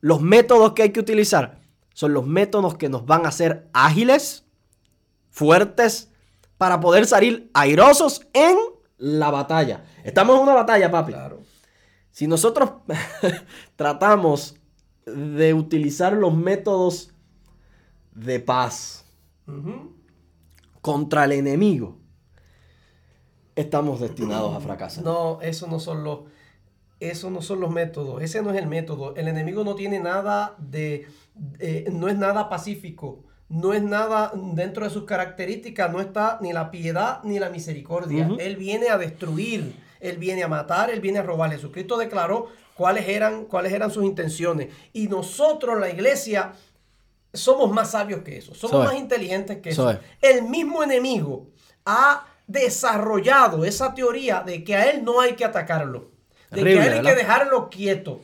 Los 0.00 0.22
métodos 0.22 0.72
que 0.72 0.84
hay 0.84 0.90
que 0.90 1.00
utilizar 1.00 1.60
son 1.92 2.14
los 2.14 2.26
métodos 2.26 2.76
que 2.76 2.88
nos 2.88 3.04
van 3.06 3.26
a 3.26 3.28
hacer 3.28 3.68
ágiles, 3.72 4.44
fuertes, 5.30 6.10
para 6.58 6.80
poder 6.80 7.06
salir 7.06 7.50
airosos 7.54 8.26
en 8.32 8.56
la 8.98 9.30
batalla. 9.30 9.84
Estamos 10.04 10.36
en 10.36 10.42
una 10.42 10.54
batalla, 10.54 10.90
papi. 10.90 11.12
Claro. 11.12 11.40
Si 12.10 12.26
nosotros 12.26 12.70
tratamos 13.76 14.56
de 15.04 15.54
utilizar 15.54 16.14
los 16.14 16.34
métodos 16.34 17.12
de 18.12 18.40
paz 18.40 19.04
contra 20.80 21.24
el 21.24 21.32
enemigo, 21.32 21.98
estamos 23.54 24.00
destinados 24.00 24.56
a 24.56 24.60
fracasar. 24.60 25.04
No, 25.04 25.40
eso 25.42 25.66
no 25.66 25.78
son 25.78 26.04
los, 26.04 26.20
eso 27.00 27.30
no 27.30 27.42
son 27.42 27.60
los 27.60 27.70
métodos. 27.70 28.22
Ese 28.22 28.42
no 28.42 28.50
es 28.50 28.56
el 28.56 28.66
método. 28.66 29.14
El 29.14 29.28
enemigo 29.28 29.62
no 29.62 29.74
tiene 29.74 30.00
nada 30.00 30.56
de, 30.58 31.06
no 31.92 32.08
es 32.08 32.16
nada 32.16 32.48
pacífico 32.48 33.25
no 33.48 33.72
es 33.72 33.82
nada 33.82 34.32
dentro 34.34 34.84
de 34.84 34.90
sus 34.90 35.04
características, 35.04 35.92
no 35.92 36.00
está 36.00 36.38
ni 36.40 36.52
la 36.52 36.70
piedad 36.70 37.20
ni 37.22 37.38
la 37.38 37.48
misericordia. 37.50 38.28
Él 38.38 38.56
viene 38.56 38.88
a 38.88 38.98
destruir, 38.98 39.74
él 40.00 40.18
viene 40.18 40.42
a 40.42 40.48
matar, 40.48 40.90
él 40.90 41.00
viene 41.00 41.20
a 41.20 41.22
robar. 41.22 41.50
Jesucristo 41.52 41.96
declaró 41.96 42.48
cuáles 42.74 43.08
eran, 43.08 43.44
cuáles 43.44 43.72
eran 43.72 43.90
sus 43.90 44.04
intenciones. 44.04 44.68
Y 44.92 45.08
nosotros, 45.08 45.78
la 45.78 45.90
iglesia, 45.90 46.52
somos 47.32 47.70
más 47.72 47.92
sabios 47.92 48.22
que 48.22 48.38
eso, 48.38 48.54
somos 48.54 48.84
más 48.84 48.96
inteligentes 48.96 49.58
que 49.58 49.70
eso. 49.70 49.96
El 50.20 50.42
mismo 50.44 50.82
enemigo 50.82 51.48
ha 51.84 52.26
desarrollado 52.46 53.64
esa 53.64 53.94
teoría 53.94 54.40
de 54.40 54.64
que 54.64 54.74
a 54.74 54.90
él 54.90 55.04
no 55.04 55.20
hay 55.20 55.34
que 55.34 55.44
atacarlo, 55.44 56.10
de 56.50 56.62
que 56.62 56.80
a 56.80 56.86
él 56.86 56.92
hay 56.94 57.02
que 57.02 57.14
dejarlo 57.14 57.68
quieto. 57.70 58.20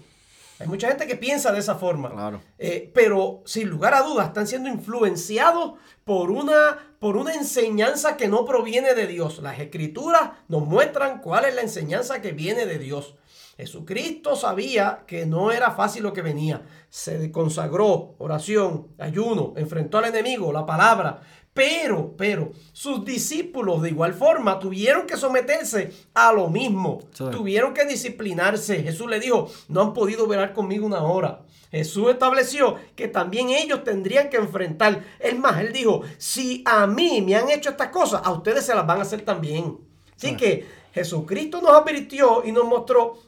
Hay 0.62 0.68
mucha 0.68 0.88
gente 0.88 1.08
que 1.08 1.16
piensa 1.16 1.50
de 1.50 1.58
esa 1.58 1.74
forma. 1.74 2.40
Eh, 2.58 2.90
pero 2.94 3.42
sin 3.44 3.68
lugar 3.68 3.94
a 3.94 4.02
dudas 4.02 4.28
están 4.28 4.46
siendo 4.46 4.68
influenciados 4.68 5.72
por 6.04 6.30
una, 6.30 6.94
por 7.00 7.16
una 7.16 7.34
enseñanza 7.34 8.16
que 8.16 8.28
no 8.28 8.44
proviene 8.44 8.94
de 8.94 9.08
Dios. 9.08 9.40
Las 9.40 9.58
escrituras 9.58 10.30
nos 10.46 10.64
muestran 10.64 11.20
cuál 11.20 11.46
es 11.46 11.54
la 11.54 11.62
enseñanza 11.62 12.22
que 12.22 12.30
viene 12.30 12.64
de 12.64 12.78
Dios. 12.78 13.16
Jesucristo 13.56 14.34
sabía 14.34 15.04
que 15.06 15.26
no 15.26 15.52
era 15.52 15.72
fácil 15.72 16.04
lo 16.04 16.12
que 16.12 16.22
venía. 16.22 16.62
Se 16.88 17.30
consagró, 17.30 18.14
oración, 18.18 18.88
ayuno, 18.98 19.52
enfrentó 19.56 19.98
al 19.98 20.06
enemigo, 20.06 20.52
la 20.52 20.64
palabra. 20.64 21.20
Pero, 21.54 22.14
pero, 22.16 22.52
sus 22.72 23.04
discípulos 23.04 23.82
de 23.82 23.90
igual 23.90 24.14
forma 24.14 24.58
tuvieron 24.58 25.06
que 25.06 25.18
someterse 25.18 25.92
a 26.14 26.32
lo 26.32 26.48
mismo. 26.48 27.02
Tuvieron 27.14 27.74
que 27.74 27.84
disciplinarse. 27.84 28.82
Jesús 28.82 29.08
le 29.08 29.20
dijo, 29.20 29.50
no 29.68 29.82
han 29.82 29.92
podido 29.92 30.26
velar 30.26 30.54
conmigo 30.54 30.86
una 30.86 31.02
hora. 31.02 31.42
Jesús 31.70 32.10
estableció 32.10 32.76
que 32.96 33.08
también 33.08 33.50
ellos 33.50 33.84
tendrían 33.84 34.30
que 34.30 34.36
enfrentar. 34.38 35.04
Es 35.18 35.38
más, 35.38 35.60
él 35.60 35.72
dijo, 35.72 36.02
si 36.18 36.62
a 36.66 36.86
mí 36.86 37.20
me 37.22 37.34
han 37.34 37.50
hecho 37.50 37.70
estas 37.70 37.88
cosas, 37.88 38.22
a 38.24 38.32
ustedes 38.32 38.64
se 38.64 38.74
las 38.74 38.86
van 38.86 38.98
a 38.98 39.02
hacer 39.02 39.22
también. 39.22 39.78
Así 40.16 40.36
que 40.36 40.66
Jesucristo 40.92 41.60
nos 41.60 41.72
advirtió 41.72 42.44
y 42.44 42.52
nos 42.52 42.64
mostró 42.64 43.18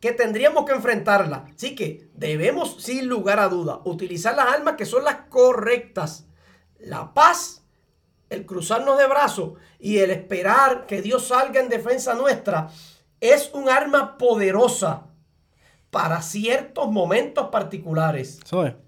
que 0.00 0.12
tendríamos 0.12 0.64
que 0.64 0.72
enfrentarla. 0.72 1.46
Así 1.54 1.74
que 1.74 2.08
debemos, 2.14 2.76
sin 2.78 3.08
lugar 3.08 3.38
a 3.38 3.48
duda, 3.48 3.80
utilizar 3.84 4.34
las 4.34 4.46
armas 4.46 4.74
que 4.76 4.86
son 4.86 5.04
las 5.04 5.16
correctas. 5.28 6.26
La 6.80 7.12
paz 7.14 7.60
el 8.30 8.46
cruzarnos 8.46 8.96
de 8.96 9.06
brazos 9.06 9.52
y 9.78 9.98
el 9.98 10.10
esperar 10.10 10.86
que 10.86 11.02
Dios 11.02 11.26
salga 11.26 11.60
en 11.60 11.68
defensa 11.68 12.14
nuestra 12.14 12.70
es 13.20 13.50
un 13.52 13.68
arma 13.68 14.16
poderosa 14.16 15.08
para 15.90 16.22
ciertos 16.22 16.90
momentos 16.90 17.48
particulares. 17.48 18.38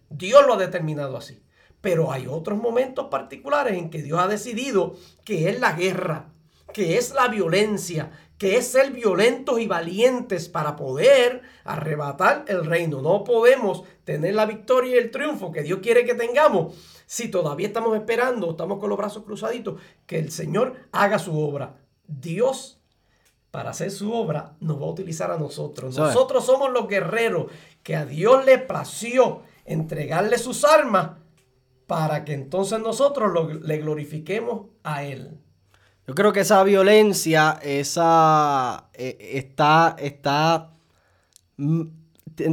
Dios 0.08 0.46
lo 0.46 0.54
ha 0.54 0.56
determinado 0.56 1.16
así. 1.16 1.42
Pero 1.80 2.12
hay 2.12 2.28
otros 2.28 2.58
momentos 2.58 3.08
particulares 3.10 3.76
en 3.76 3.90
que 3.90 4.02
Dios 4.02 4.20
ha 4.20 4.28
decidido 4.28 4.94
que 5.24 5.50
es 5.50 5.58
la 5.58 5.72
guerra, 5.72 6.30
que 6.72 6.96
es 6.96 7.12
la 7.12 7.26
violencia, 7.26 8.12
que 8.42 8.56
es 8.56 8.66
ser 8.66 8.90
violentos 8.90 9.60
y 9.60 9.68
valientes 9.68 10.48
para 10.48 10.74
poder 10.74 11.42
arrebatar 11.62 12.44
el 12.48 12.64
reino. 12.64 13.00
No 13.00 13.22
podemos 13.22 13.84
tener 14.02 14.34
la 14.34 14.46
victoria 14.46 14.96
y 14.96 14.98
el 14.98 15.12
triunfo 15.12 15.52
que 15.52 15.62
Dios 15.62 15.78
quiere 15.80 16.04
que 16.04 16.16
tengamos 16.16 16.74
si 17.06 17.28
todavía 17.28 17.68
estamos 17.68 17.94
esperando, 17.94 18.50
estamos 18.50 18.80
con 18.80 18.88
los 18.88 18.98
brazos 18.98 19.22
cruzaditos, 19.22 19.80
que 20.06 20.18
el 20.18 20.32
Señor 20.32 20.74
haga 20.90 21.20
su 21.20 21.38
obra. 21.38 21.76
Dios, 22.08 22.80
para 23.52 23.70
hacer 23.70 23.92
su 23.92 24.12
obra, 24.12 24.56
nos 24.58 24.82
va 24.82 24.86
a 24.86 24.90
utilizar 24.90 25.30
a 25.30 25.38
nosotros. 25.38 25.96
Nosotros 25.96 26.44
somos 26.44 26.72
los 26.72 26.88
guerreros 26.88 27.46
que 27.84 27.94
a 27.94 28.06
Dios 28.06 28.44
le 28.44 28.58
plació 28.58 29.42
entregarle 29.64 30.36
sus 30.36 30.64
armas 30.64 31.12
para 31.86 32.24
que 32.24 32.32
entonces 32.32 32.80
nosotros 32.80 33.62
le 33.62 33.78
glorifiquemos 33.78 34.66
a 34.82 35.04
Él. 35.04 35.38
Yo 36.06 36.14
creo 36.14 36.32
que 36.32 36.40
esa 36.40 36.62
violencia, 36.64 37.58
esa 37.62 38.88
eh, 38.94 39.16
está, 39.34 39.94
está. 39.98 40.70
Mm, 41.56 41.82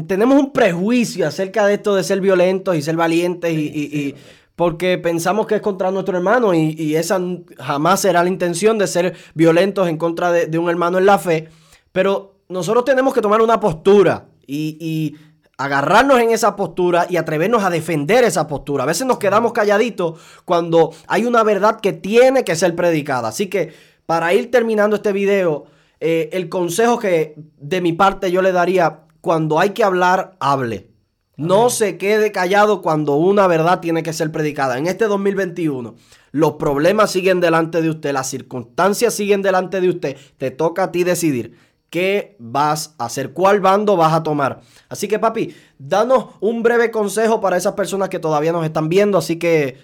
tenemos 0.07 0.39
un 0.39 0.53
prejuicio 0.53 1.27
acerca 1.27 1.65
de 1.65 1.75
esto 1.75 1.95
de 1.95 2.03
ser 2.03 2.21
violentos 2.21 2.75
y 2.75 2.81
ser 2.81 2.95
valientes 2.95 3.51
y, 3.53 4.13
porque 4.55 4.97
pensamos 4.97 5.47
que 5.47 5.55
es 5.55 5.61
contra 5.61 5.89
nuestro 5.89 6.17
hermano 6.17 6.53
y, 6.53 6.95
esa 6.95 7.19
jamás 7.57 8.01
será 8.01 8.21
la 8.23 8.29
intención 8.29 8.77
de 8.77 8.87
ser 8.87 9.15
violentos 9.33 9.87
en 9.87 9.97
contra 9.97 10.31
de, 10.31 10.57
un 10.57 10.69
hermano 10.69 10.97
en 10.97 11.05
la 11.05 11.17
fe. 11.17 11.47
Pero 11.93 12.35
nosotros 12.49 12.83
tenemos 12.83 13.13
que 13.13 13.21
tomar 13.21 13.41
una 13.41 13.59
postura 13.59 14.27
y 14.45 15.15
agarrarnos 15.59 16.21
en 16.21 16.31
esa 16.31 16.55
postura 16.55 17.05
y 17.09 17.17
atrevernos 17.17 17.63
a 17.65 17.69
defender 17.69 18.23
esa 18.23 18.47
postura. 18.47 18.85
A 18.85 18.87
veces 18.87 19.05
nos 19.05 19.19
quedamos 19.19 19.51
calladitos 19.51 20.17
cuando 20.45 20.91
hay 21.05 21.25
una 21.25 21.43
verdad 21.43 21.81
que 21.81 21.91
tiene 21.91 22.45
que 22.45 22.55
ser 22.55 22.75
predicada. 22.75 23.27
Así 23.27 23.47
que 23.47 23.73
para 24.05 24.33
ir 24.33 24.51
terminando 24.51 24.95
este 24.95 25.11
video, 25.11 25.65
eh, 25.99 26.29
el 26.31 26.47
consejo 26.47 26.97
que 26.97 27.35
de 27.57 27.81
mi 27.81 27.91
parte 27.91 28.31
yo 28.31 28.41
le 28.41 28.53
daría, 28.53 29.01
cuando 29.19 29.59
hay 29.59 29.71
que 29.71 29.83
hablar, 29.83 30.37
hable. 30.39 30.91
No 31.35 31.69
se 31.69 31.97
quede 31.97 32.31
callado 32.31 32.81
cuando 32.81 33.15
una 33.15 33.45
verdad 33.47 33.81
tiene 33.81 34.01
que 34.01 34.13
ser 34.13 34.31
predicada. 34.31 34.77
En 34.77 34.87
este 34.87 35.05
2021, 35.05 35.95
los 36.31 36.53
problemas 36.53 37.11
siguen 37.11 37.41
delante 37.41 37.81
de 37.81 37.89
usted, 37.89 38.13
las 38.13 38.29
circunstancias 38.29 39.13
siguen 39.13 39.41
delante 39.41 39.81
de 39.81 39.89
usted. 39.89 40.17
Te 40.37 40.51
toca 40.51 40.83
a 40.83 40.91
ti 40.93 41.03
decidir 41.03 41.57
qué 41.89 42.35
vas 42.39 42.95
a 42.97 43.05
hacer, 43.05 43.33
cuál 43.33 43.59
bando 43.59 43.97
vas 43.97 44.13
a 44.13 44.23
tomar. 44.23 44.61
Así 44.87 45.07
que 45.07 45.19
papi, 45.19 45.55
danos 45.77 46.35
un 46.39 46.63
breve 46.63 46.91
consejo 46.91 47.41
para 47.41 47.57
esas 47.57 47.73
personas 47.73 48.09
que 48.09 48.19
todavía 48.19 48.51
nos 48.51 48.65
están 48.65 48.89
viendo, 48.89 49.17
así 49.17 49.37
que 49.37 49.77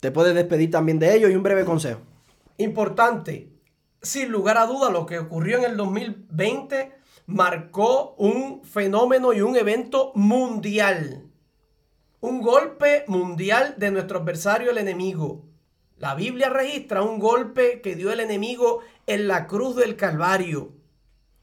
te 0.00 0.10
puedes 0.10 0.34
despedir 0.34 0.70
también 0.70 0.98
de 0.98 1.14
ellos 1.14 1.30
y 1.30 1.36
un 1.36 1.42
breve 1.42 1.64
consejo. 1.64 2.00
Importante, 2.58 3.48
sin 4.02 4.30
lugar 4.30 4.58
a 4.58 4.66
duda, 4.66 4.90
lo 4.90 5.06
que 5.06 5.18
ocurrió 5.18 5.58
en 5.58 5.64
el 5.64 5.76
2020 5.76 6.92
marcó 7.26 8.14
un 8.18 8.62
fenómeno 8.64 9.32
y 9.32 9.40
un 9.40 9.56
evento 9.56 10.12
mundial. 10.14 11.30
Un 12.20 12.40
golpe 12.40 13.04
mundial 13.06 13.74
de 13.78 13.90
nuestro 13.90 14.20
adversario, 14.20 14.70
el 14.70 14.78
enemigo. 14.78 15.44
La 15.96 16.14
Biblia 16.14 16.48
registra 16.48 17.02
un 17.02 17.18
golpe 17.18 17.80
que 17.80 17.96
dio 17.96 18.12
el 18.12 18.20
enemigo 18.20 18.80
en 19.06 19.28
la 19.28 19.46
cruz 19.46 19.76
del 19.76 19.96
Calvario 19.96 20.73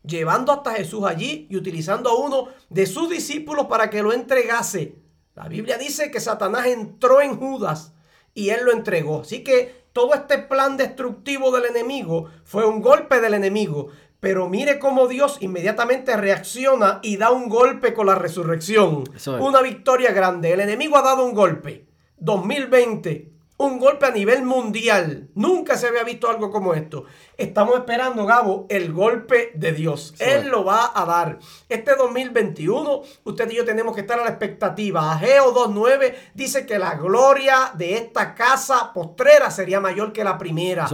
llevando 0.04 0.52
hasta 0.52 0.74
Jesús 0.74 1.04
allí 1.06 1.48
y 1.50 1.58
utilizando 1.58 2.10
a 2.10 2.16
uno 2.16 2.48
de 2.70 2.86
sus 2.86 3.10
discípulos 3.10 3.68
para 3.68 3.90
que 3.90 4.04
lo 4.04 4.14
entregase. 4.14 4.96
La 5.36 5.48
Biblia 5.48 5.78
dice 5.78 6.12
que 6.12 6.20
Satanás 6.20 6.68
entró 6.68 7.22
en 7.22 7.38
Judas 7.38 7.94
y 8.34 8.50
él 8.50 8.66
lo 8.66 8.72
entregó. 8.72 9.22
Así 9.22 9.44
que 9.44 9.86
todo 9.94 10.14
este 10.14 10.38
plan 10.38 10.78
destructivo 10.78 11.52
del 11.52 11.66
enemigo 11.66 12.30
fue 12.44 12.66
un 12.66 12.82
golpe 12.82 13.22
del 13.22 13.34
enemigo. 13.34 13.90
Pero 14.20 14.48
mire 14.48 14.78
cómo 14.78 15.08
Dios 15.08 15.38
inmediatamente 15.42 16.16
reacciona 16.16 17.00
y 17.02 17.18
da 17.18 17.32
un 17.32 17.50
golpe 17.50 17.94
con 17.94 18.06
la 18.06 18.16
resurrección. 18.16 19.04
Una 19.40 19.62
victoria 19.62 20.12
grande. 20.12 20.52
El 20.52 20.60
enemigo 20.60 20.98
ha 20.98 21.02
dado 21.02 21.26
un 21.26 21.34
golpe. 21.34 21.88
2020 22.18 23.31
un 23.66 23.80
golpe 23.80 24.06
a 24.06 24.12
nivel 24.12 24.44
mundial. 24.44 25.30
Nunca 25.36 25.78
se 25.78 25.88
había 25.88 26.04
visto 26.04 26.30
algo 26.30 26.52
como 26.52 26.74
esto. 26.74 27.06
Estamos 27.38 27.76
esperando, 27.76 28.26
Gabo, 28.26 28.66
el 28.70 28.92
golpe 28.92 29.52
de 29.56 29.72
Dios. 29.72 30.14
Él 30.20 30.50
lo 30.50 30.66
va 30.66 30.92
a 30.94 31.06
dar. 31.06 31.40
Este 31.70 31.96
2021, 31.96 33.02
usted 33.24 33.52
y 33.52 33.56
yo 33.56 33.66
tenemos 33.66 33.94
que 33.96 34.02
estar 34.02 34.20
a 34.20 34.24
la 34.24 34.30
expectativa. 34.30 35.14
Ageo 35.14 35.54
2.9 35.54 36.14
dice 36.34 36.66
que 36.66 36.80
la 36.80 36.96
gloria 36.96 37.72
de 37.76 37.96
esta 37.96 38.34
casa 38.34 38.92
postrera 38.94 39.52
sería 39.52 39.80
mayor 39.80 40.12
que 40.12 40.24
la 40.24 40.38
primera. 40.38 40.88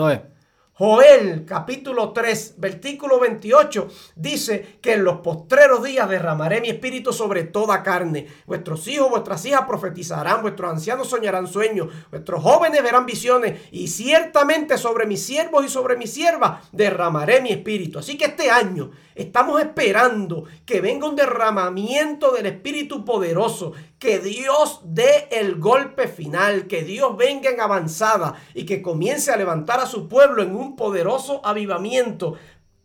Joel 0.79 1.43
capítulo 1.43 2.13
3, 2.13 2.53
versículo 2.57 3.19
28 3.19 3.87
dice 4.15 4.77
que 4.79 4.93
en 4.93 5.05
los 5.05 5.21
postreros 5.21 5.83
días 5.83 6.07
derramaré 6.07 6.61
mi 6.61 6.69
espíritu 6.69 7.11
sobre 7.11 7.45
toda 7.45 7.81
carne. 7.81 8.27
Vuestros 8.45 8.87
hijos, 8.87 9.09
vuestras 9.09 9.43
hijas 9.45 9.63
profetizarán, 9.67 10.43
vuestros 10.43 10.71
ancianos 10.71 11.09
soñarán 11.09 11.47
sueños, 11.47 11.87
vuestros 12.11 12.43
jóvenes 12.43 12.83
verán 12.83 13.07
visiones 13.07 13.59
y 13.71 13.87
ciertamente 13.87 14.77
sobre 14.77 15.07
mis 15.07 15.23
siervos 15.25 15.65
y 15.65 15.69
sobre 15.69 15.97
mis 15.97 16.13
siervas 16.13 16.69
derramaré 16.71 17.41
mi 17.41 17.49
espíritu. 17.49 17.97
Así 17.97 18.15
que 18.15 18.25
este 18.25 18.51
año 18.51 18.91
estamos 19.17 19.59
esperando 19.59 20.45
que 20.65 20.79
venga 20.79 21.09
un 21.09 21.15
derramamiento 21.15 22.31
del 22.31 22.45
espíritu 22.45 23.03
poderoso, 23.03 23.73
que 23.99 24.19
Dios 24.19 24.81
dé 24.83 25.27
el 25.31 25.55
golpe 25.55 26.07
final, 26.07 26.67
que 26.67 26.83
Dios 26.83 27.17
venga 27.17 27.49
en 27.49 27.59
avanzada 27.59 28.35
y 28.53 28.65
que 28.65 28.81
comience 28.81 29.31
a 29.31 29.37
levantar 29.37 29.79
a 29.79 29.87
su 29.87 30.07
pueblo 30.07 30.43
en 30.43 30.55
un 30.55 30.75
poderoso 30.75 31.41
avivamiento 31.43 32.35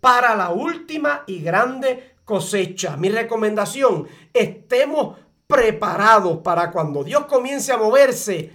para 0.01 0.35
la 0.35 0.51
última 0.51 1.23
y 1.27 1.43
grande 1.43 2.15
cosecha. 2.25 2.97
Mi 2.97 3.11
recomendación, 3.11 4.09
estemos 4.33 5.17
preparados 5.47 6.39
para 6.39 6.71
cuando 6.71 7.05
Dios 7.05 7.27
comience 7.27 7.73
a 7.73 7.77
moverse, 7.77 8.53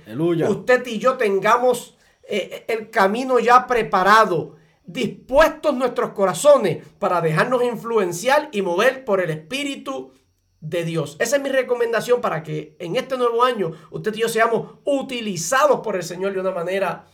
usted 0.49 0.85
y 0.87 0.97
yo 0.97 1.15
tengamos 1.15 1.95
eh, 2.23 2.65
el 2.67 2.89
camino 2.89 3.39
ya 3.39 3.65
preparado, 3.67 4.56
dispuestos 4.87 5.75
nuestros 5.75 6.11
corazones 6.11 6.83
para 6.97 7.21
dejarnos 7.21 7.63
influenciar 7.63 8.49
y 8.51 8.61
mover 8.63 9.05
por 9.05 9.21
el 9.21 9.29
Espíritu 9.29 10.13
de 10.61 10.83
Dios. 10.83 11.17
Esa 11.19 11.35
es 11.35 11.43
mi 11.43 11.49
recomendación 11.49 12.21
para 12.21 12.41
que 12.41 12.75
en 12.79 12.95
este 12.95 13.17
nuevo 13.17 13.43
año 13.43 13.73
usted 13.91 14.15
y 14.15 14.21
yo 14.21 14.29
seamos 14.29 14.79
utilizados 14.85 15.81
por 15.81 15.95
el 15.95 16.03
Señor 16.03 16.33
de 16.33 16.39
una 16.39 16.51
manera 16.51 17.05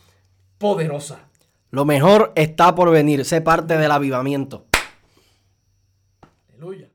poderosa. 0.56 1.28
Lo 1.70 1.84
mejor 1.84 2.32
está 2.36 2.74
por 2.74 2.90
venir, 2.90 3.24
sé 3.24 3.40
parte 3.40 3.76
del 3.76 3.90
avivamiento. 3.90 4.66
Aleluya. 6.48 6.93